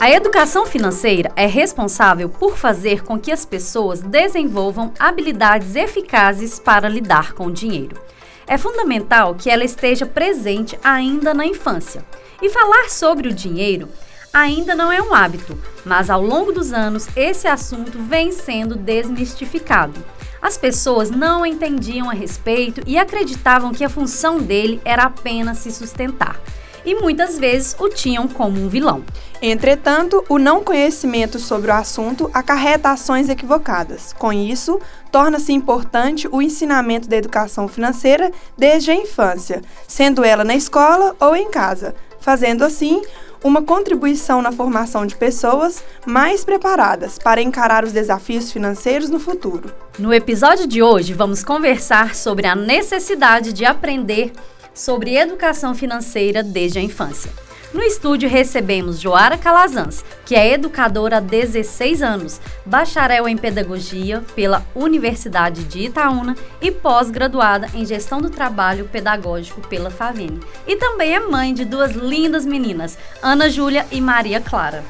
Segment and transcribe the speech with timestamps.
[0.00, 6.88] A educação financeira é responsável por fazer com que as pessoas desenvolvam habilidades eficazes para
[6.88, 8.00] lidar com o dinheiro.
[8.46, 12.02] É fundamental que ela esteja presente ainda na infância.
[12.40, 13.90] E falar sobre o dinheiro
[14.32, 20.02] ainda não é um hábito, mas ao longo dos anos esse assunto vem sendo desmistificado.
[20.40, 25.70] As pessoas não entendiam a respeito e acreditavam que a função dele era apenas se
[25.70, 26.40] sustentar
[26.84, 29.04] e muitas vezes o tinham como um vilão.
[29.42, 34.12] Entretanto, o não conhecimento sobre o assunto acarreta ações equivocadas.
[34.12, 40.54] Com isso, torna-se importante o ensinamento da educação financeira desde a infância, sendo ela na
[40.54, 43.02] escola ou em casa, fazendo assim
[43.42, 49.72] uma contribuição na formação de pessoas mais preparadas para encarar os desafios financeiros no futuro.
[49.98, 54.32] No episódio de hoje, vamos conversar sobre a necessidade de aprender
[54.80, 57.30] sobre educação financeira desde a infância.
[57.72, 64.66] No estúdio recebemos Joara Calazans, que é educadora há 16 anos, bacharel em pedagogia pela
[64.74, 70.40] Universidade de Itaúna e pós-graduada em gestão do trabalho pedagógico pela Favene.
[70.66, 74.82] E também é mãe de duas lindas meninas, Ana Júlia e Maria Clara.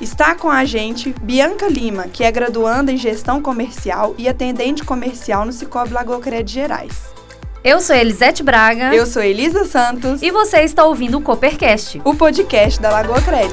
[0.00, 5.44] Está com a gente Bianca Lima, que é graduanda em gestão comercial e atendente comercial
[5.44, 7.12] no Cicobi Lagoa Crédito Gerais.
[7.64, 8.92] Eu sou Elisete Braga.
[8.92, 10.20] Eu sou Elisa Santos.
[10.20, 13.52] E você está ouvindo o Coopercast, o podcast da Lagoa Cred.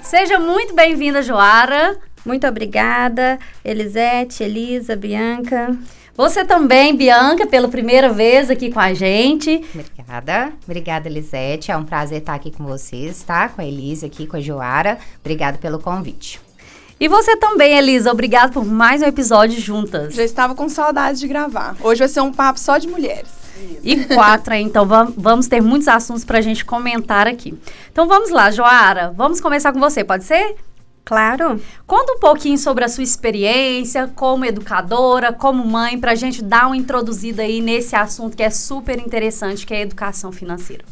[0.00, 1.98] Seja muito bem-vinda, Joara.
[2.24, 5.76] Muito obrigada, Elisete, Elisa, Bianca.
[6.16, 9.64] Você também, Bianca, pela primeira vez aqui com a gente.
[9.74, 10.52] Obrigada.
[10.62, 11.72] Obrigada, Elisete.
[11.72, 13.48] É um prazer estar aqui com vocês, tá?
[13.48, 14.98] Com a Elisa aqui, com a Joara.
[15.18, 16.40] Obrigada pelo convite.
[17.00, 18.12] E você também, Elisa.
[18.12, 20.14] Obrigada por mais um episódio juntas.
[20.14, 21.74] Já estava com saudade de gravar.
[21.80, 23.30] Hoje vai ser um papo só de mulheres.
[23.82, 27.58] E quatro, então vamos ter muitos assuntos para a gente comentar aqui.
[27.90, 29.14] Então vamos lá, Joara.
[29.16, 30.56] Vamos começar com você, pode ser?
[31.02, 31.58] Claro.
[31.86, 36.66] Conta um pouquinho sobre a sua experiência como educadora, como mãe, para a gente dar
[36.66, 40.84] uma introduzida aí nesse assunto que é super interessante, que é a educação financeira.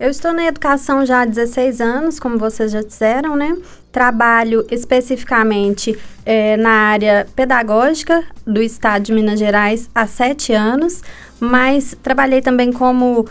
[0.00, 3.54] Eu estou na educação já há 16 anos, como vocês já disseram, né?
[3.92, 5.94] Trabalho especificamente
[6.24, 11.02] é, na área pedagógica do Estado de Minas Gerais há 7 anos,
[11.38, 13.26] mas trabalhei também como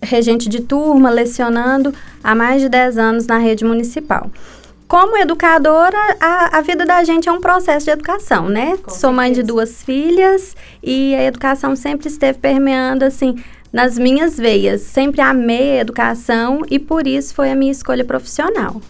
[0.00, 4.30] regente de turma, lecionando há mais de 10 anos na rede municipal
[4.86, 8.76] como educadora, a, a, vida da gente é um processo de educação, né?
[8.76, 14.36] Com Sou mãe de duas filhas e a educação sempre esteve permeando, assim, nas minhas
[14.36, 14.82] veias.
[14.82, 18.80] Sempre amei a educação e por isso foi a minha escolha profissional.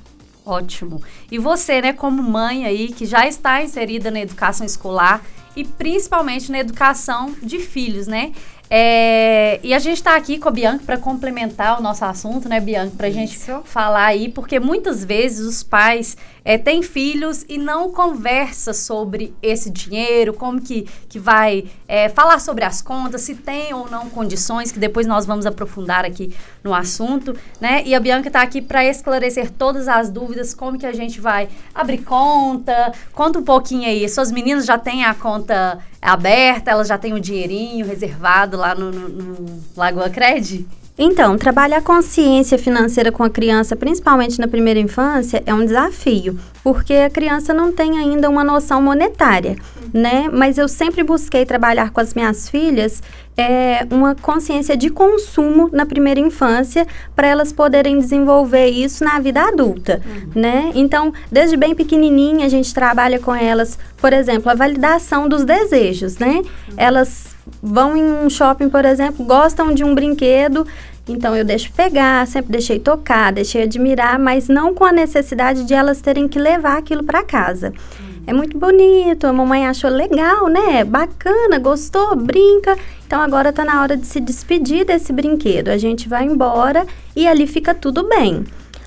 [0.44, 1.00] Ótimo.
[1.31, 5.22] E você, né, como mãe aí, que já está inserida na educação escolar
[5.54, 8.32] e principalmente na educação de filhos, né?
[8.75, 12.59] É, e a gente está aqui com a Bianca para complementar o nosso assunto, né,
[12.59, 12.94] Bianca?
[12.97, 17.91] Para a gente falar aí, porque muitas vezes os pais é, têm filhos e não
[17.91, 23.72] conversa sobre esse dinheiro, como que, que vai é, falar sobre as contas, se tem
[23.72, 27.82] ou não condições, que depois nós vamos aprofundar aqui no assunto, né?
[27.84, 31.48] E a Bianca está aqui para esclarecer todas as dúvidas, como que a gente vai
[31.75, 34.09] abrir conta, conta um pouquinho aí.
[34.09, 38.91] Suas meninas já têm a conta aberta, elas já têm o dinheirinho reservado lá no,
[38.91, 40.66] no, no Lagoa Cred?
[40.98, 46.38] Então, trabalhar a consciência financeira com a criança, principalmente na primeira infância, é um desafio,
[46.62, 49.56] porque a criança não tem ainda uma noção monetária,
[49.92, 50.28] né?
[50.30, 53.03] Mas eu sempre busquei trabalhar com as minhas filhas
[53.37, 59.43] é, uma consciência de consumo na primeira infância, para elas poderem desenvolver isso na vida
[59.43, 60.41] adulta, uhum.
[60.41, 60.70] né?
[60.75, 66.19] Então, desde bem pequenininha, a gente trabalha com elas, por exemplo, a validação dos desejos,
[66.19, 66.37] né?
[66.37, 66.75] Uhum.
[66.76, 70.66] Elas vão em um shopping, por exemplo, gostam de um brinquedo,
[71.09, 75.75] então eu deixo pegar, sempre deixei tocar, deixei admirar, mas não com a necessidade de
[75.75, 77.72] elas terem que levar aquilo para casa.
[77.98, 78.11] Uhum.
[78.27, 80.84] É muito bonito, a mamãe achou legal, né?
[80.84, 82.77] Bacana, gostou, brinca.
[83.06, 85.69] Então agora está na hora de se despedir desse brinquedo.
[85.69, 88.45] A gente vai embora e ali fica tudo bem.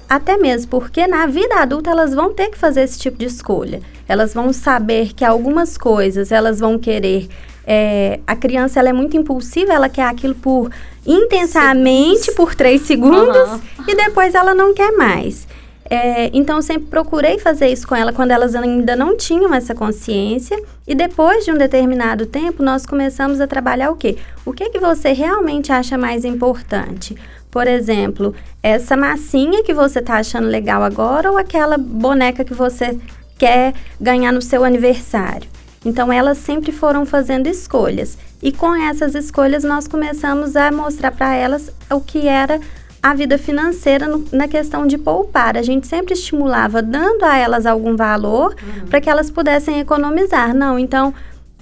[0.07, 3.81] Até mesmo porque na vida adulta elas vão ter que fazer esse tipo de escolha.
[4.07, 7.27] Elas vão saber que algumas coisas elas vão querer
[7.67, 10.69] é, a criança ela é muito impulsiva, ela quer aquilo por
[11.05, 13.59] intensamente por três segundos uhum.
[13.87, 15.47] e depois ela não quer mais.
[15.87, 19.75] É, então, eu sempre procurei fazer isso com ela quando elas ainda não tinham essa
[19.75, 20.59] consciência.
[20.87, 24.17] E depois de um determinado tempo, nós começamos a trabalhar o quê?
[24.43, 27.15] O que, que você realmente acha mais importante?
[27.51, 32.97] Por exemplo, essa massinha que você está achando legal agora ou aquela boneca que você
[33.37, 35.47] quer ganhar no seu aniversário?
[35.85, 38.17] Então, elas sempre foram fazendo escolhas.
[38.41, 42.59] E com essas escolhas, nós começamos a mostrar para elas o que era
[43.05, 45.55] a vida financeira no, na questão de poupar.
[45.55, 48.87] A gente sempre estimulava dando a elas algum valor uhum.
[48.87, 50.55] para que elas pudessem economizar.
[50.55, 51.13] Não, então,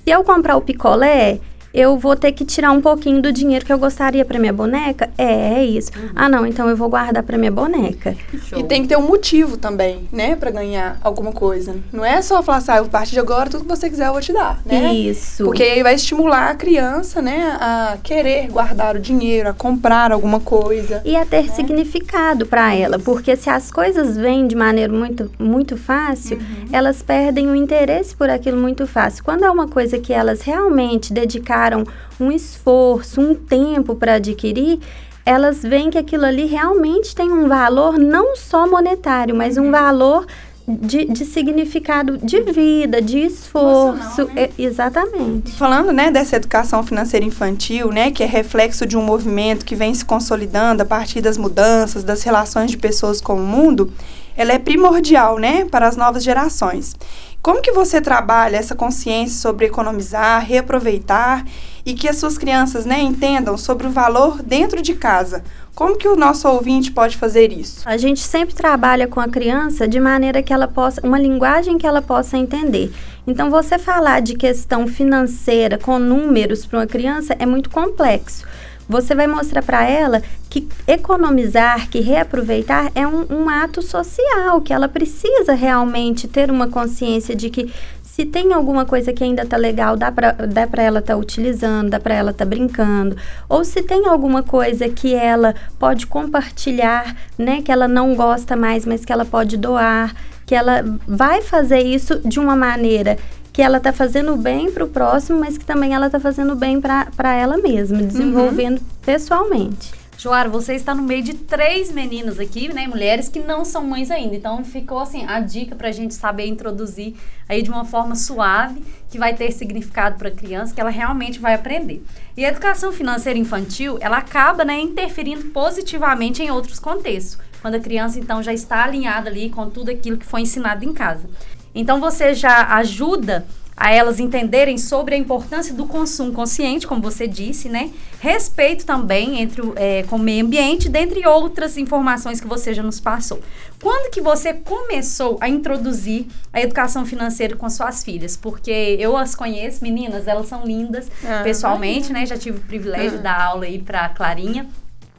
[0.06, 1.42] se eu comprar o picolé,
[1.74, 5.10] eu vou ter que tirar um pouquinho do dinheiro que eu gostaria para minha boneca?
[5.18, 5.92] É, é isso.
[5.98, 6.10] Uhum.
[6.16, 8.16] Ah, não, então eu vou guardar para minha boneca.
[8.48, 8.60] Show.
[8.60, 11.76] E tem que ter um motivo também, né, para ganhar alguma coisa.
[11.92, 14.12] Não é só falar assim, ah, a partir de agora tudo que você quiser eu
[14.12, 14.94] vou te dar, né?
[14.94, 15.46] Isso.
[15.46, 20.40] Porque aí vai estimular a criança, né, a querer guardar o dinheiro, a comprar alguma
[20.40, 21.02] coisa.
[21.04, 21.54] E a ter né?
[21.56, 26.68] significado para ela, porque se as coisas vêm de maneira muito muito fácil, uhum.
[26.72, 29.24] elas perdem o interesse por aquilo muito fácil.
[29.24, 31.86] Quando é uma coisa que elas realmente dedicaram dedicaram
[32.20, 34.80] um esforço, um tempo para adquirir,
[35.26, 39.72] elas veem que aquilo ali realmente tem um valor não só monetário, mas um uhum.
[39.72, 40.26] valor
[40.68, 44.26] de, de, significado de vida, de esforço.
[44.26, 44.44] Né?
[44.44, 45.52] É, exatamente.
[45.54, 49.94] Falando, né, dessa educação financeira infantil, né, que é reflexo de um movimento que vem
[49.94, 53.92] se consolidando a partir das mudanças, das relações de pessoas com o mundo,
[54.36, 56.96] ela é primordial, né, para as novas gerações.
[57.44, 61.46] Como que você trabalha essa consciência sobre economizar, reaproveitar
[61.86, 65.44] e que as suas crianças, né, entendam sobre o valor dentro de casa?
[65.76, 67.82] Como que o nosso ouvinte pode fazer isso?
[67.84, 71.86] A gente sempre trabalha com a criança de maneira que ela possa, uma linguagem que
[71.86, 72.94] ela possa entender.
[73.28, 78.46] Então, você falar de questão financeira com números para uma criança é muito complexo
[78.94, 84.72] você vai mostrar para ela que economizar, que reaproveitar é um, um, ato social, que
[84.72, 87.74] ela precisa realmente ter uma consciência de que
[88.04, 91.90] se tem alguma coisa que ainda tá legal, dá para dá ela estar tá utilizando,
[91.90, 93.18] dá para ela estar tá brincando.
[93.50, 98.86] Ou se tem alguma coisa que ela pode compartilhar, né, que ela não gosta mais,
[98.86, 100.14] mas que ela pode doar,
[100.46, 103.18] que ela vai fazer isso de uma maneira
[103.54, 106.82] que ela está fazendo bem para o próximo, mas que também ela está fazendo bem
[106.82, 108.86] para ela mesma, desenvolvendo uhum.
[109.06, 110.04] pessoalmente.
[110.18, 114.10] Joara, você está no meio de três meninas aqui, né, mulheres que não são mães
[114.10, 114.36] ainda.
[114.36, 117.16] Então ficou assim a dica para a gente saber introduzir
[117.48, 121.40] aí de uma forma suave, que vai ter significado para a criança, que ela realmente
[121.40, 122.04] vai aprender.
[122.38, 127.80] E a educação financeira infantil, ela acaba, né, interferindo positivamente em outros contextos, quando a
[127.80, 131.30] criança então já está alinhada ali com tudo aquilo que foi ensinado em casa.
[131.74, 137.28] Então você já ajuda a elas entenderem sobre a importância do consumo consciente, como você
[137.28, 137.90] disse, né?
[138.20, 143.00] Respeito também entre é, com o meio ambiente, dentre outras informações que você já nos
[143.00, 143.42] passou.
[143.82, 148.38] Quando que você começou a introduzir a educação financeira com suas filhas?
[148.38, 152.26] Porque eu as conheço, meninas, elas são lindas ah, pessoalmente, né?
[152.26, 153.18] Já tive o privilégio ah.
[153.18, 154.68] de dar aula aí para Clarinha.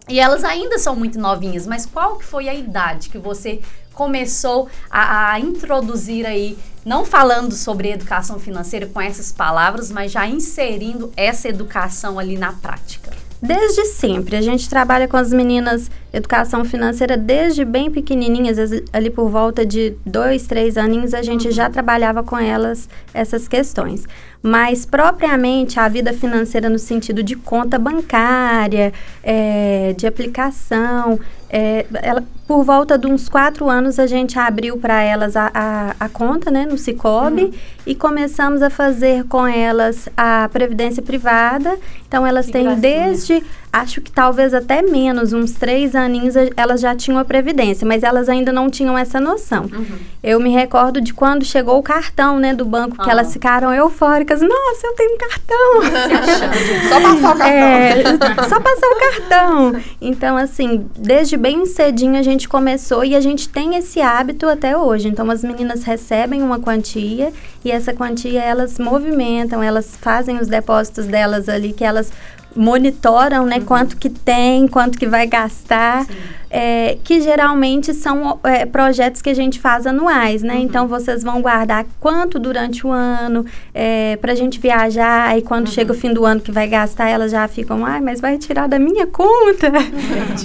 [0.07, 3.61] E elas ainda são muito novinhas, mas qual que foi a idade que você
[3.95, 10.27] começou a, a, introduzir aí, não falando sobre educação financeira com essas palavras, mas já
[10.27, 13.25] inserindo essa educação ali na prática?
[13.45, 14.37] Desde sempre.
[14.37, 18.57] A gente trabalha com as meninas educação financeira desde bem pequenininhas,
[18.91, 21.53] ali por volta de dois, três aninhos, a gente uhum.
[21.53, 24.07] já trabalhava com elas essas questões.
[24.43, 31.21] Mas, propriamente, a vida financeira no sentido de conta bancária, é, de aplicação,
[31.51, 35.95] é, ela, por volta de uns quatro anos, a gente abriu para elas a, a,
[35.99, 37.53] a, conta né, no Cicobi uhum.
[37.87, 41.79] e começamos a fazer com elas a previdência privada.
[42.07, 42.81] Então, elas que têm gracinha.
[42.81, 43.43] desde
[43.75, 48.29] acho que talvez até menos, uns três aninhos, elas já tinham a previdência, mas elas
[48.29, 49.65] ainda não tinham essa noção.
[49.65, 49.85] Uhum.
[50.23, 54.41] Eu me recordo de quando chegou o cartão, né, do banco, que elas ficaram eufóricas.
[54.41, 55.83] Nossa, eu tenho um cartão!
[56.89, 57.49] só passar o cartão.
[57.49, 59.83] É, só passar o cartão.
[60.01, 64.77] Então, assim, desde bem cedinho a gente começou e a gente tem esse hábito até
[64.77, 65.09] hoje.
[65.09, 67.33] Então, as meninas recebem uma quantia
[67.65, 72.11] e essa quantia elas movimentam, elas fazem os depósitos delas ali que elas
[72.55, 73.65] monitoram, né, uhum.
[73.65, 76.07] quanto que tem, quanto que vai gastar,
[76.51, 80.55] é, que geralmente são é, projetos que a gente faz anuais, né?
[80.55, 80.61] Uhum.
[80.61, 83.45] Então vocês vão guardar quanto durante o ano
[83.75, 85.73] é, para a gente viajar e quando uhum.
[85.73, 88.69] chega o fim do ano que vai gastar, elas já ficam, ai, mas vai tirar
[88.69, 89.73] da minha conta.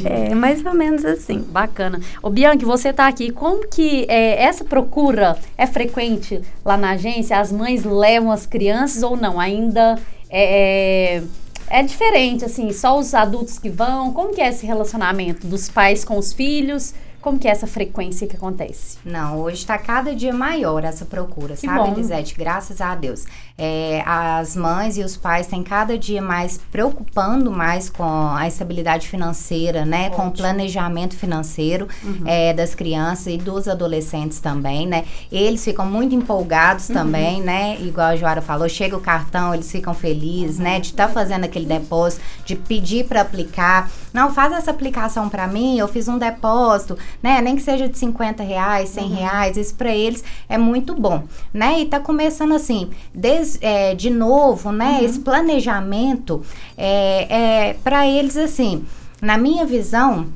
[0.04, 1.46] é mais ou menos assim.
[1.48, 2.00] Bacana.
[2.24, 7.40] Ô Bianchi, você está aqui, como que é, essa procura é frequente lá na agência?
[7.40, 9.40] As mães levam as crianças ou não?
[9.40, 9.96] Ainda
[10.32, 11.22] é,
[11.70, 14.12] é diferente, assim, só os adultos que vão?
[14.12, 16.94] Como que é esse relacionamento dos pais com os filhos?
[17.22, 18.98] Como que é essa frequência que acontece?
[19.04, 21.94] Não, hoje está cada dia maior essa procura, que sabe, bom.
[21.94, 22.34] Elisete?
[22.38, 23.26] Graças a Deus.
[23.58, 29.10] É, as mães e os pais têm cada dia mais preocupando mais com a estabilidade
[29.10, 30.06] financeira, né?
[30.06, 30.16] Ótimo.
[30.16, 32.24] Com o planejamento financeiro uhum.
[32.26, 35.04] é, das crianças e dos adolescentes também, né?
[35.30, 36.96] Eles ficam muito empolgados uhum.
[36.96, 37.78] também, né?
[37.82, 40.64] Igual a Joara falou, chega o cartão, eles ficam felizes, uhum.
[40.64, 40.80] né?
[40.80, 43.92] De estar tá fazendo aquele depósito, de pedir para aplicar.
[44.14, 47.42] Não, faz essa aplicação para mim, eu fiz um depósito, né?
[47.42, 49.16] Nem que seja de 50 reais, 100 uhum.
[49.16, 51.24] reais, isso para eles é muito bom,
[51.54, 51.80] né?
[51.80, 55.00] E tá começando assim, des, é, de novo, né?
[55.00, 55.06] Uhum.
[55.06, 56.44] Esse planejamento
[56.78, 58.86] é, é para eles assim,
[59.22, 60.28] na minha visão,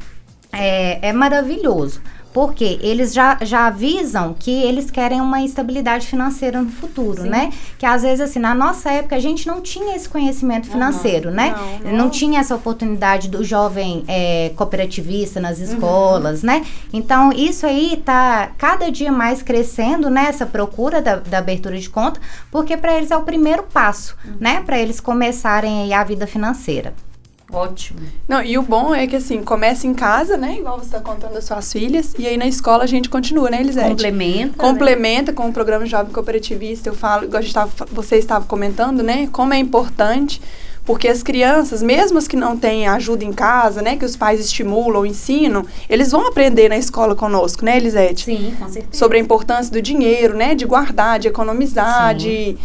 [0.52, 2.02] é, é maravilhoso.
[2.34, 7.30] Porque eles já, já avisam que eles querem uma estabilidade financeira no futuro, Sim.
[7.30, 7.54] né?
[7.78, 11.36] Que às vezes, assim, na nossa época, a gente não tinha esse conhecimento financeiro, uhum.
[11.36, 11.56] né?
[11.84, 11.98] Não, não.
[11.98, 15.64] não, tinha essa oportunidade do jovem é, cooperativista nas uhum.
[15.66, 16.48] escolas, uhum.
[16.48, 16.66] né?
[16.92, 20.26] Então, isso aí tá cada dia mais crescendo, né?
[20.28, 24.36] Essa procura da, da abertura de conta, porque para eles é o primeiro passo, uhum.
[24.40, 24.64] né?
[24.66, 26.94] Para eles começarem a vida financeira.
[27.54, 28.00] Ótimo.
[28.28, 30.58] Não, e o bom é que assim, começa em casa, né?
[30.58, 33.62] Igual você está contando das suas filhas, e aí na escola a gente continua, né,
[33.62, 33.90] Elisete?
[33.90, 34.46] Complementa.
[34.48, 34.54] Né?
[34.58, 35.36] Complementa né?
[35.36, 36.90] com o programa Jovem Cooperativista.
[36.90, 39.30] Eu falo, igual a gente tava, você estava comentando, né?
[39.32, 40.42] Como é importante,
[40.84, 43.98] porque as crianças, mesmo as que não têm ajuda em casa, né?
[43.98, 48.26] Que os pais estimulam, ensinam, eles vão aprender na escola conosco, né, Elisete?
[48.26, 48.98] Sim, com certeza.
[48.98, 50.56] Sobre a importância do dinheiro, né?
[50.56, 52.18] De guardar, de economizar, Sim.
[52.18, 52.58] de.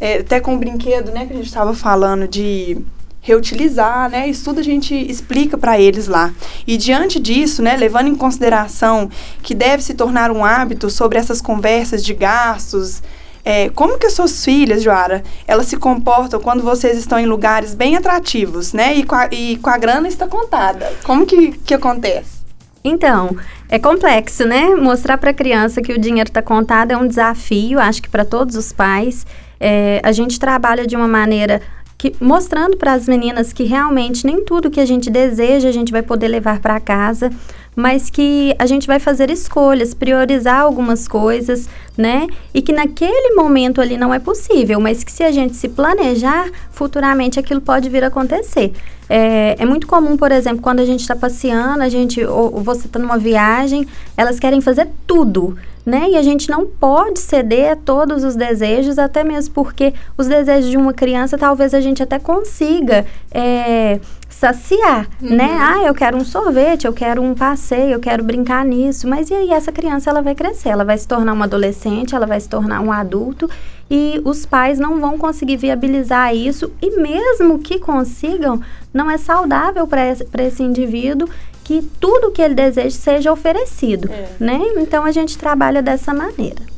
[0.00, 2.76] É, até com o brinquedo, né, que a gente estava falando de
[3.22, 4.28] reutilizar, né?
[4.28, 6.34] Isso tudo a gente explica para eles lá.
[6.66, 9.08] E diante disso, né, levando em consideração
[9.42, 13.00] que deve se tornar um hábito sobre essas conversas de gastos,
[13.44, 17.74] é, como que as suas filhas, Joara, elas se comportam quando vocês estão em lugares
[17.74, 18.94] bem atrativos, né?
[18.94, 20.92] E com a, e com a grana está contada.
[21.04, 22.42] Como que, que acontece?
[22.84, 23.36] Então,
[23.68, 24.70] é complexo, né?
[24.70, 28.24] Mostrar para a criança que o dinheiro está contado é um desafio, acho que para
[28.24, 29.24] todos os pais.
[29.60, 31.62] É, a gente trabalha de uma maneira
[32.02, 35.92] que, mostrando para as meninas que realmente nem tudo que a gente deseja a gente
[35.92, 37.30] vai poder levar para casa,
[37.76, 42.26] mas que a gente vai fazer escolhas, priorizar algumas coisas, né?
[42.52, 46.50] E que naquele momento ali não é possível, mas que se a gente se planejar,
[46.72, 48.72] futuramente aquilo pode vir a acontecer.
[49.08, 52.62] É, é muito comum, por exemplo, quando a gente está passeando, a gente, ou, ou
[52.62, 56.10] você está numa viagem, elas querem fazer tudo né?
[56.10, 60.70] E a gente não pode ceder a todos os desejos, até mesmo porque os desejos
[60.70, 63.98] de uma criança talvez a gente até consiga é,
[64.28, 65.36] saciar, uhum.
[65.36, 65.56] né?
[65.60, 69.08] Ah, eu quero um sorvete, eu quero um passeio, eu quero brincar nisso.
[69.08, 72.26] Mas e aí essa criança ela vai crescer, ela vai se tornar uma adolescente, ela
[72.26, 73.48] vai se tornar um adulto
[73.90, 78.60] e os pais não vão conseguir viabilizar isso e mesmo que consigam,
[78.92, 81.28] não é saudável para esse, esse indivíduo
[81.64, 84.28] que tudo que ele deseja seja oferecido, é.
[84.38, 84.60] né?
[84.76, 86.72] Então a gente trabalha dessa maneira.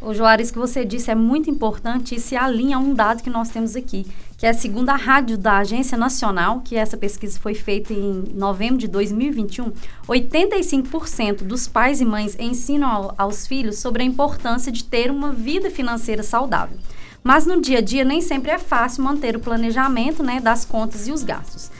[0.00, 3.30] O Joares, que você disse é muito importante e se alinha a um dado que
[3.30, 4.04] nós temos aqui,
[4.36, 8.78] que é segundo a rádio da Agência Nacional, que essa pesquisa foi feita em novembro
[8.78, 9.70] de 2021,
[10.08, 15.32] 85% dos pais e mães ensinam ao, aos filhos sobre a importância de ter uma
[15.32, 16.76] vida financeira saudável.
[17.22, 21.06] Mas no dia a dia nem sempre é fácil manter o planejamento né, das contas
[21.06, 21.70] e os gastos.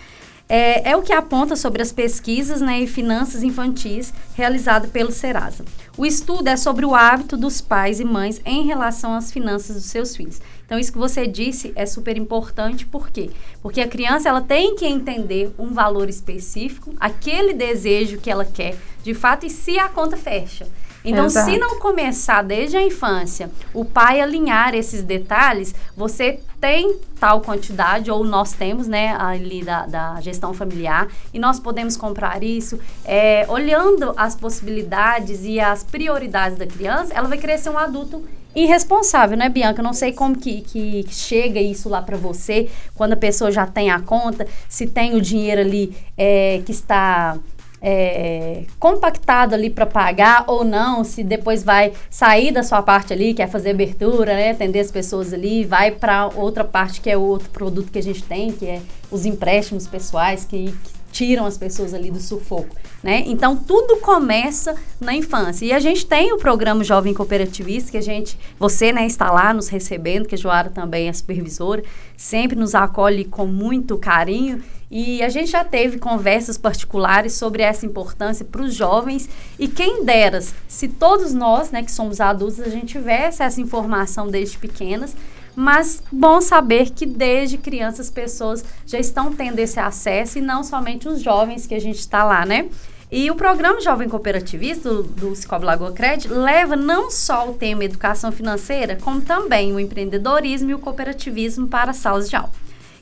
[0.49, 5.65] É, é, o que aponta sobre as pesquisas né, e finanças infantis realizado pelo Serasa.
[5.97, 9.87] O estudo é sobre o hábito dos pais e mães em relação às finanças dos
[9.87, 10.41] seus filhos.
[10.65, 13.31] Então, isso que você disse é super importante, por quê?
[13.61, 18.77] Porque a criança ela tem que entender um valor específico, aquele desejo que ela quer,
[19.03, 20.67] de fato, e se a conta fecha.
[21.05, 21.51] Então, Exato.
[21.51, 28.11] se não começar desde a infância o pai alinhar esses detalhes, você tem tal quantidade,
[28.11, 32.79] ou nós temos, né, ali da, da gestão familiar, e nós podemos comprar isso.
[33.05, 39.37] É, olhando as possibilidades e as prioridades da criança, ela vai crescer um adulto irresponsável,
[39.37, 39.81] né, Bianca?
[39.81, 43.67] Eu não sei como que, que chega isso lá para você, quando a pessoa já
[43.67, 47.39] tem a conta, se tem o dinheiro ali é, que está
[47.83, 53.35] é, compactado ali para pagar ou não, se depois vai sair da sua parte ali,
[53.35, 57.17] que é fazer abertura, né, atender as pessoas ali, vai para outra parte que é
[57.17, 61.59] outro produto que a gente tem, que é os empréstimos pessoais que, que tiram as
[61.59, 63.23] pessoas ali do sufoco, né?
[63.27, 65.67] Então tudo começa na infância.
[65.67, 69.53] E a gente tem o programa Jovem Cooperativista que a gente, você, né, está lá
[69.53, 71.85] nos recebendo, que a Joara também é supervisora,
[72.17, 77.87] sempre nos acolhe com muito carinho e a gente já teve conversas particulares sobre essa
[77.87, 79.29] importância para os jovens
[79.59, 84.29] e quem dera se todos nós, né, que somos adultos, a gente tivesse essa informação
[84.29, 85.15] desde pequenas,
[85.55, 91.09] mas bom saber que desde crianças pessoas já estão tendo esse acesso e não somente
[91.09, 92.69] os jovens que a gente está lá, né?
[93.11, 97.85] E o programa Jovem Cooperativista do, do Cicobi Lagoa Crédito leva não só o tema
[97.85, 102.51] educação financeira, como também o empreendedorismo e o cooperativismo para salas de aula.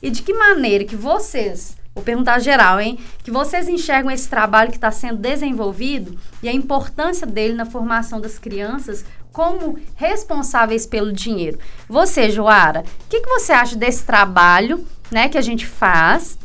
[0.03, 2.97] E de que maneira que vocês Vou perguntar geral, hein?
[3.23, 8.21] Que vocês enxergam esse trabalho que está sendo desenvolvido e a importância dele na formação
[8.21, 11.59] das crianças como responsáveis pelo dinheiro.
[11.89, 16.37] Você, Joara, o que, que você acha desse trabalho né, que a gente faz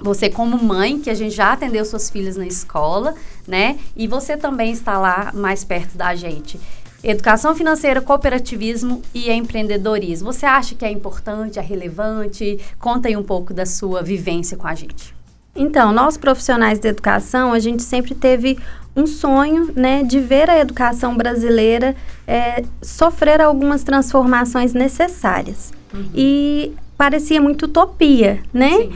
[0.00, 3.14] você como mãe, que a gente já atendeu suas filhas na escola,
[3.46, 3.78] né?
[3.94, 6.58] E você também está lá mais perto da gente.
[7.02, 10.32] Educação financeira, cooperativismo e empreendedorismo.
[10.32, 12.58] Você acha que é importante, é relevante?
[12.78, 15.14] Conta aí um pouco da sua vivência com a gente.
[15.56, 18.58] Então, nós profissionais de educação, a gente sempre teve
[18.94, 25.72] um sonho, né, de ver a educação brasileira é, sofrer algumas transformações necessárias.
[25.92, 26.10] Uhum.
[26.14, 28.70] E parecia muito utopia, né?
[28.70, 28.92] Sim.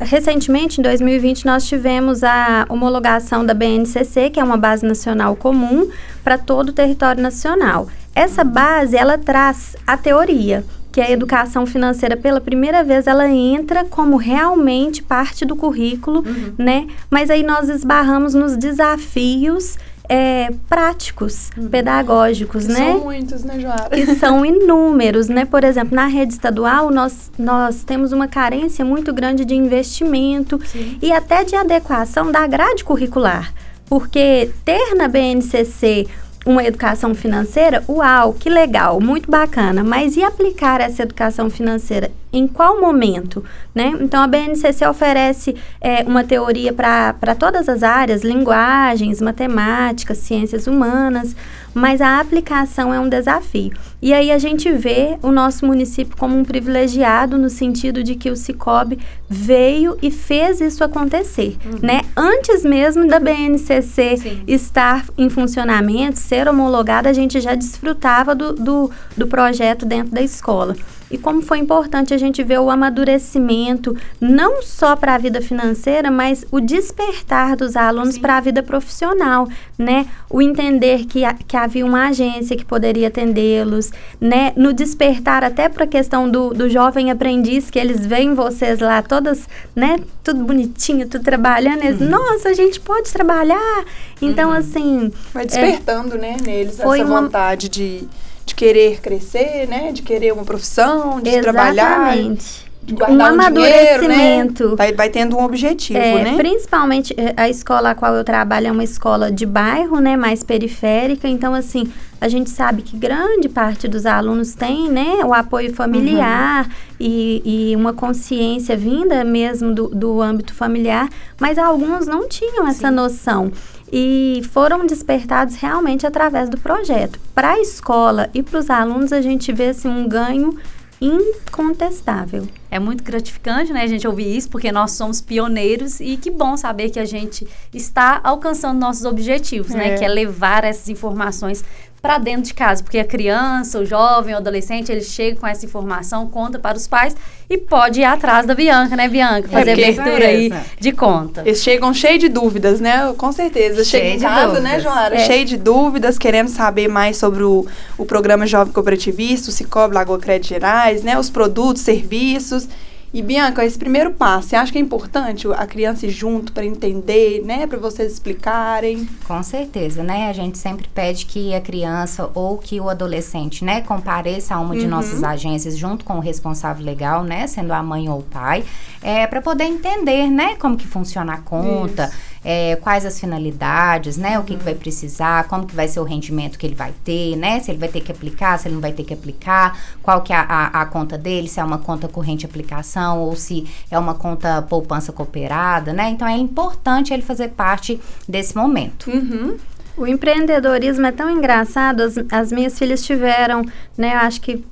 [0.00, 5.90] Recentemente, em 2020, nós tivemos a homologação da BNCC, que é uma base nacional comum
[6.24, 7.86] para todo o território nacional.
[8.14, 13.84] Essa base, ela traz a teoria, que a educação financeira, pela primeira vez, ela entra
[13.84, 16.54] como realmente parte do currículo, uhum.
[16.56, 16.86] né?
[17.10, 19.76] Mas aí nós esbarramos nos desafios
[20.08, 21.68] é, práticos, uhum.
[21.68, 22.92] pedagógicos, que né?
[22.92, 23.90] São muitos, né, Joara?
[23.90, 25.44] Que são inúmeros, né?
[25.44, 30.98] Por exemplo, na rede estadual, nós, nós temos uma carência muito grande de investimento Sim.
[31.02, 33.52] e até de adequação da grade curricular.
[33.86, 36.06] Porque ter na BNCC
[36.48, 39.84] uma educação financeira, uau, que legal, muito bacana.
[39.84, 43.44] Mas e aplicar essa educação financeira em qual momento?
[43.74, 43.92] Né?
[44.00, 51.36] Então, a BNCC oferece é, uma teoria para todas as áreas, linguagens, matemática, ciências humanas,
[51.74, 53.72] mas a aplicação é um desafio.
[54.00, 58.30] E aí a gente vê o nosso município como um privilegiado no sentido de que
[58.30, 61.78] o Cicobi veio e fez isso acontecer, uhum.
[61.82, 62.02] né?
[62.16, 64.42] Antes mesmo da BNCC Sim.
[64.46, 70.22] estar em funcionamento, ser homologada, a gente já desfrutava do, do, do projeto dentro da
[70.22, 70.76] escola
[71.10, 76.10] e como foi importante a gente ver o amadurecimento, não só para a vida financeira,
[76.10, 80.06] mas o despertar dos alunos para a vida profissional, né?
[80.28, 83.87] O entender que, que havia uma agência que poderia atendê-los,
[84.20, 84.52] né?
[84.56, 89.02] No despertar até para a questão do, do jovem aprendiz, que eles veem vocês lá
[89.02, 89.98] todas, né?
[90.22, 92.08] Tudo bonitinho, tudo trabalhando, eles, uhum.
[92.08, 93.84] nossa, a gente pode trabalhar.
[94.20, 94.56] Então, uhum.
[94.56, 95.12] assim...
[95.32, 97.22] Vai despertando, é, né, neles essa uma...
[97.22, 98.08] vontade de
[98.48, 99.92] de querer crescer, né?
[99.92, 101.42] De querer uma profissão, de Exatamente.
[101.42, 102.16] trabalhar.
[102.16, 104.54] De guardar um amadurecimento.
[104.54, 104.76] Dinheiro, né?
[104.76, 106.36] vai, vai tendo um objetivo, é, né?
[106.36, 110.16] Principalmente eh, a escola a qual eu trabalho é uma escola de bairro, né?
[110.16, 111.28] Mais periférica.
[111.28, 115.24] Então, assim, a gente sabe que grande parte dos alunos tem, né?
[115.24, 116.72] O apoio familiar uhum.
[116.98, 121.08] e, e, uma consciência vinda mesmo do, do âmbito familiar.
[121.40, 122.94] Mas alguns não tinham essa Sim.
[122.94, 123.52] noção
[123.92, 127.18] e foram despertados realmente através do projeto.
[127.34, 130.56] Para a escola e para os alunos, a gente vê assim, um ganho
[131.00, 132.46] incontestável.
[132.70, 136.56] É muito gratificante, né, a gente ouvir isso, porque nós somos pioneiros e que bom
[136.56, 139.90] saber que a gente está alcançando nossos objetivos, né, é.
[139.92, 141.64] né, que é levar essas informações
[142.08, 145.66] para dentro de casa, porque a criança, o jovem, o adolescente, ele chega com essa
[145.66, 147.14] informação, conta para os pais
[147.50, 149.46] e pode ir atrás da Bianca, né, Bianca?
[149.46, 151.42] Fazer é abertura é aí de conta.
[151.44, 153.12] Eles chegam cheios de dúvidas, né?
[153.18, 153.84] Com certeza.
[153.84, 154.62] Chega em casa, né, dúvidas.
[154.62, 155.14] né, Joara?
[155.16, 155.26] É.
[155.26, 157.66] Cheio de dúvidas, querendo saber mais sobre o,
[157.98, 161.18] o programa Jovem Cooperativista, o Cicobi Lagoa Crédito Gerais, né?
[161.18, 162.66] Os produtos, serviços.
[163.12, 166.64] E Bianca, esse primeiro passo, você acha que é importante a criança ir junto para
[166.64, 169.08] entender, né, para vocês explicarem?
[169.26, 170.28] Com certeza, né?
[170.28, 174.74] A gente sempre pede que a criança ou que o adolescente, né, compareça a uma
[174.74, 174.80] uhum.
[174.80, 178.62] de nossas agências junto com o responsável legal, né, sendo a mãe ou o pai,
[179.00, 182.04] é para poder entender, né, como que funciona a conta.
[182.04, 184.38] Isso é, quais as finalidades, né?
[184.38, 187.36] O que, que vai precisar, como que vai ser o rendimento que ele vai ter,
[187.36, 187.60] né?
[187.60, 190.32] Se ele vai ter que aplicar, se ele não vai ter que aplicar, qual que
[190.32, 193.98] é a, a, a conta dele, se é uma conta corrente aplicação ou se é
[193.98, 196.10] uma conta poupança cooperada, né?
[196.10, 199.10] Então é importante ele fazer parte desse momento.
[199.10, 199.56] Uhum.
[199.96, 202.02] O empreendedorismo é tão engraçado.
[202.02, 203.64] As, as minhas filhas tiveram,
[203.96, 204.14] né?
[204.14, 204.64] Acho que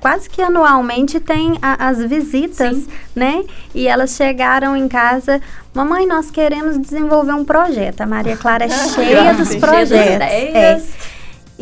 [0.00, 2.86] quase que anualmente tem a, as visitas, Sim.
[3.14, 3.44] né?
[3.74, 5.40] E elas chegaram em casa,
[5.72, 8.00] mamãe, nós queremos desenvolver um projeto.
[8.00, 10.26] A Maria Clara é cheia dos projetos.
[10.26, 10.82] É.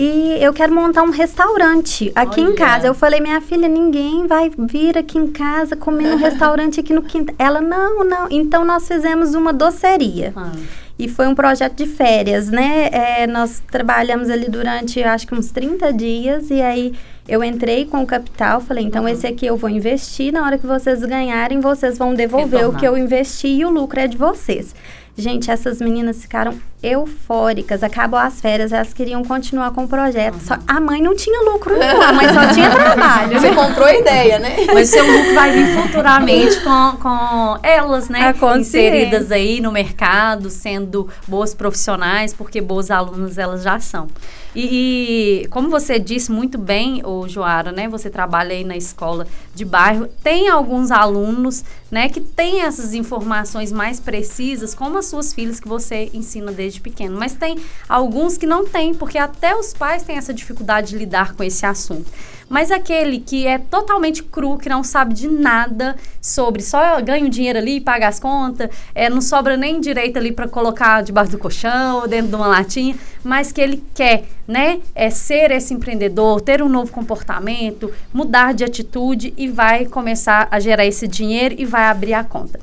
[0.00, 2.50] E eu quero montar um restaurante aqui Olha.
[2.50, 2.86] em casa.
[2.86, 7.02] Eu falei, minha filha, ninguém vai vir aqui em casa comer no restaurante aqui no
[7.02, 7.34] quintal.
[7.36, 8.28] Ela, não, não.
[8.30, 10.32] Então nós fizemos uma doceria.
[10.36, 10.52] Ah.
[10.96, 12.88] E foi um projeto de férias, né?
[12.92, 16.48] É, nós trabalhamos ali durante, acho que uns 30 dias.
[16.48, 16.94] E aí
[17.28, 19.08] eu entrei com o capital, falei, então uhum.
[19.08, 22.76] esse aqui eu vou investir, na hora que vocês ganharem, vocês vão devolver Retornar.
[22.76, 24.74] o que eu investi e o lucro é de vocês.
[25.16, 27.82] Gente, essas meninas ficaram eufóricas.
[27.82, 30.34] Acabou as férias, elas queriam continuar com o projeto.
[30.34, 30.40] Uhum.
[30.40, 33.40] Só, a mãe não tinha lucro nenhum, a mãe só tinha trabalho.
[33.40, 34.56] Você comprou a ideia, né?
[34.72, 38.34] Mas seu lucro vai vir futuramente com, com elas, né?
[38.58, 44.08] Inseridas aí no mercado, sendo boas profissionais, porque boas alunas elas já são.
[44.54, 47.86] E, e, como você disse muito bem, o Joara, né?
[47.88, 53.72] Você trabalha aí na escola de bairro, tem alguns alunos, né, que têm essas informações
[53.72, 57.18] mais precisas, como as suas filhas que você ensina desde pequeno.
[57.18, 57.56] Mas tem
[57.88, 61.64] alguns que não têm, porque até os pais têm essa dificuldade de lidar com esse
[61.64, 62.10] assunto.
[62.48, 67.28] Mas aquele que é totalmente cru, que não sabe de nada sobre, só ganha o
[67.28, 71.38] dinheiro ali, paga as contas, é, não sobra nem direito ali para colocar debaixo do
[71.38, 76.40] colchão ou dentro de uma latinha, mas que ele quer, né, é ser esse empreendedor,
[76.40, 81.66] ter um novo comportamento, mudar de atitude e vai começar a gerar esse dinheiro e
[81.66, 82.58] vai abrir a conta.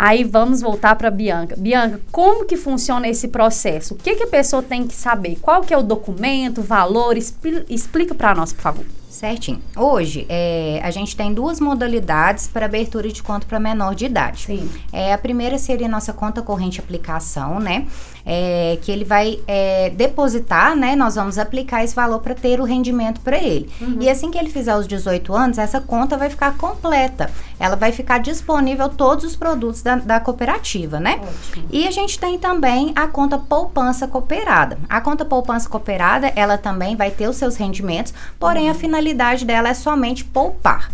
[0.00, 1.56] Aí vamos voltar para Bianca.
[1.58, 3.94] Bianca, como que funciona esse processo?
[3.94, 5.36] O que, que a pessoa tem que saber?
[5.42, 7.16] Qual que é o documento, valor?
[7.16, 8.84] Explica para nós, por favor.
[9.08, 9.60] Certinho.
[9.74, 14.44] Hoje, é, a gente tem duas modalidades para abertura de conta para menor de idade.
[14.44, 14.70] Sim.
[14.92, 17.86] É, a primeira seria a nossa conta corrente aplicação, né?
[18.30, 20.94] É, que ele vai é, depositar, né?
[20.94, 23.70] Nós vamos aplicar esse valor para ter o rendimento para ele.
[23.80, 23.96] Uhum.
[24.00, 27.30] E assim que ele fizer os 18 anos, essa conta vai ficar completa.
[27.58, 31.18] Ela vai ficar disponível todos os produtos da, da cooperativa, né?
[31.22, 31.68] Ótimo.
[31.72, 34.78] E a gente tem também a conta poupança cooperada.
[34.86, 38.72] A conta poupança cooperada, ela também vai ter os seus rendimentos, porém uhum.
[38.72, 40.90] a finalidade finalidade dela é somente poupar.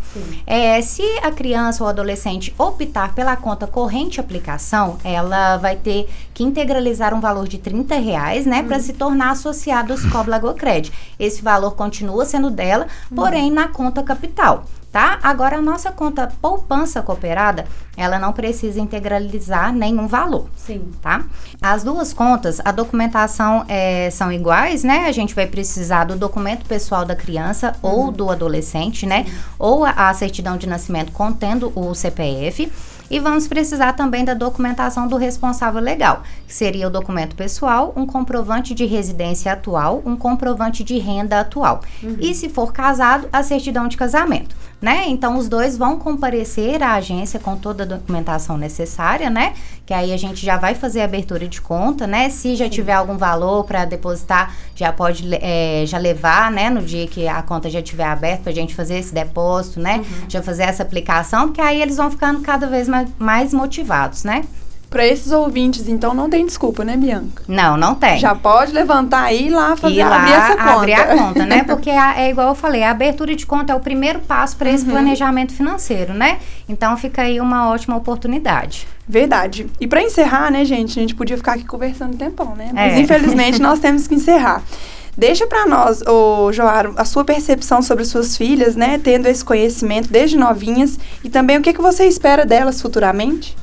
[0.46, 6.44] É, se a criança ou adolescente optar pela conta corrente aplicação, ela vai ter que
[6.44, 8.68] integralizar um valor de 30 reais, né, uhum.
[8.68, 10.92] para se tornar associado ao Scob Lagocred.
[11.18, 13.16] Esse valor continua sendo dela, uhum.
[13.16, 14.64] porém na conta capital
[14.94, 15.18] tá?
[15.24, 21.24] Agora a nossa conta poupança cooperada, ela não precisa integralizar nenhum valor, sim, tá?
[21.60, 25.06] As duas contas, a documentação é, são iguais, né?
[25.08, 27.90] A gente vai precisar do documento pessoal da criança uhum.
[27.90, 29.26] ou do adolescente, né?
[29.58, 32.70] Ou a, a certidão de nascimento contendo o CPF.
[33.14, 38.04] E vamos precisar também da documentação do responsável legal, que seria o documento pessoal, um
[38.04, 41.80] comprovante de residência atual, um comprovante de renda atual.
[42.02, 42.16] Uhum.
[42.18, 45.04] E se for casado, a certidão de casamento né?
[45.06, 49.54] Então os dois vão comparecer à agência com toda a documentação necessária, né?
[49.86, 52.28] Que aí a gente já vai fazer a abertura de conta, né?
[52.28, 56.68] Se já tiver algum valor para depositar, já pode é, já levar, né?
[56.68, 59.98] No dia que a conta já estiver aberta para a gente fazer esse depósito, né?
[59.98, 60.28] Uhum.
[60.28, 64.44] Já fazer essa aplicação, porque aí eles vão ficando cada vez mais, mais motivados, né?
[64.90, 67.42] Para esses ouvintes, então, não tem desculpa, né, Bianca?
[67.48, 68.16] Não, não tem.
[68.16, 70.72] Já pode levantar aí e lá fazer lá, abrir essa conta.
[70.72, 71.64] abrir a conta, né?
[71.66, 74.70] Porque a, é igual eu falei, a abertura de conta é o primeiro passo para
[74.70, 74.92] esse uhum.
[74.92, 76.38] planejamento financeiro, né?
[76.68, 78.86] Então fica aí uma ótima oportunidade.
[79.08, 79.66] Verdade.
[79.80, 82.70] E para encerrar, né, gente, a gente podia ficar aqui conversando um tempão, né?
[82.72, 83.00] Mas é.
[83.00, 84.62] infelizmente nós temos que encerrar.
[85.16, 90.10] Deixa para nós, o Joaro, a sua percepção sobre suas filhas, né, tendo esse conhecimento
[90.10, 93.56] desde novinhas e também o que, que você espera delas futuramente?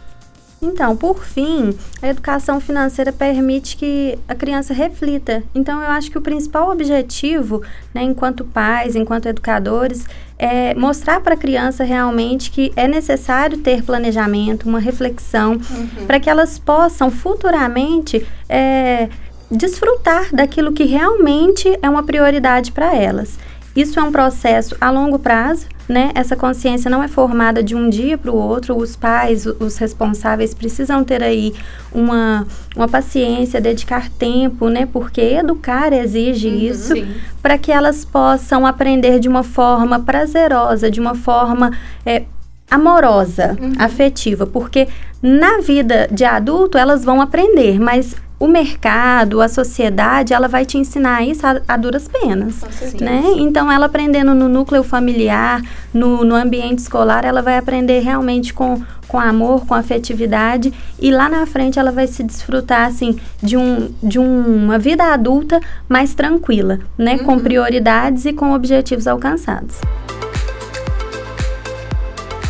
[0.62, 5.44] Então, por fim, a educação financeira permite que a criança reflita.
[5.56, 10.06] Então, eu acho que o principal objetivo, né, enquanto pais, enquanto educadores,
[10.38, 16.06] é mostrar para a criança realmente que é necessário ter planejamento, uma reflexão, uhum.
[16.06, 19.10] para que elas possam futuramente é,
[19.52, 23.38] desfrutar daquilo que realmente é uma prioridade para elas.
[23.76, 26.12] Isso é um processo a longo prazo, né?
[26.14, 28.76] Essa consciência não é formada de um dia para o outro.
[28.78, 31.54] Os pais, os responsáveis precisam ter aí
[31.94, 34.86] uma, uma paciência, dedicar tempo, né?
[34.92, 36.94] Porque educar exige uhum, isso
[37.42, 41.72] para que elas possam aprender de uma forma prazerosa, de uma forma
[42.06, 42.24] é,
[42.70, 43.74] amorosa, uhum.
[43.78, 44.88] afetiva, porque
[45.22, 50.76] na vida de adulto elas vão aprender, mas o mercado, a sociedade, ela vai te
[50.76, 52.60] ensinar isso a, a duras penas,
[53.00, 53.22] né?
[53.38, 55.62] Então, ela aprendendo no núcleo familiar,
[55.94, 61.30] no, no ambiente escolar, ela vai aprender realmente com, com amor, com afetividade e lá
[61.30, 66.80] na frente ela vai se desfrutar, assim, de, um, de uma vida adulta mais tranquila,
[66.98, 67.18] né?
[67.18, 67.26] Uhum.
[67.26, 69.80] Com prioridades e com objetivos alcançados.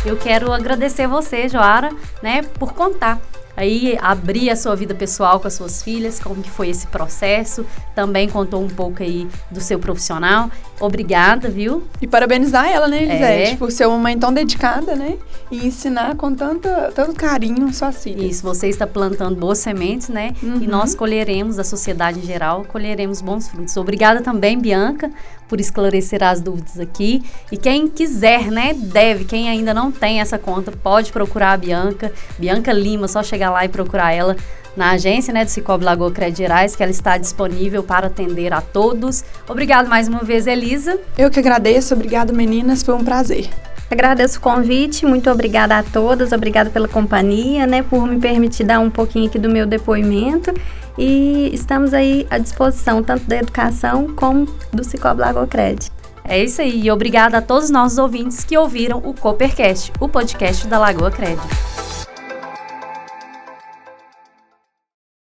[0.06, 1.90] Eu quero agradecer você, Joara,
[2.22, 3.20] né, por contar
[3.56, 7.66] aí abrir a sua vida pessoal com as suas filhas, como que foi esse processo,
[7.94, 10.50] também contou um pouco aí do seu profissional.
[10.80, 11.84] Obrigada, viu?
[12.00, 13.56] E parabenizar ela, né, Elisete, é.
[13.56, 15.16] por ser uma mãe tão dedicada, né?
[15.50, 18.36] E ensinar com tanto, tanto carinho suas filhas.
[18.36, 20.34] Isso, você está plantando boas sementes, né?
[20.42, 20.62] Uhum.
[20.62, 23.76] E nós colheremos, a sociedade em geral, colheremos bons frutos.
[23.76, 25.10] Obrigada também, Bianca,
[25.48, 27.22] por esclarecer as dúvidas aqui.
[27.50, 32.10] E quem quiser, né, deve, quem ainda não tem essa conta, pode procurar a Bianca.
[32.38, 34.36] Bianca Lima, só chegar lá e procurar ela
[34.76, 38.60] na agência né, do Cicobi Lagoa Crédito Gerais, que ela está disponível para atender a
[38.60, 39.24] todos.
[39.48, 40.98] Obrigado mais uma vez, Elisa.
[41.16, 43.48] Eu que agradeço, obrigado meninas, foi um prazer.
[43.90, 48.80] Agradeço o convite, muito obrigada a todas, obrigada pela companhia, né, por me permitir dar
[48.80, 50.54] um pouquinho aqui do meu depoimento
[50.96, 55.92] e estamos aí à disposição tanto da educação como do Cicobi Lagoa Crédito.
[56.24, 60.08] É isso aí, e obrigada a todos os nossos ouvintes que ouviram o Coopercast, o
[60.08, 61.91] podcast da Lagoa Crédito.